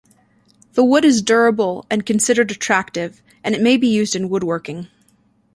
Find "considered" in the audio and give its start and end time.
2.03-2.49